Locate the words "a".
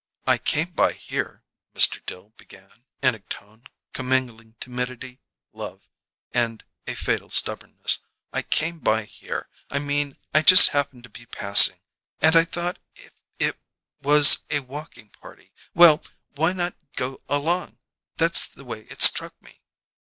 3.13-3.19, 6.87-6.95, 14.49-14.61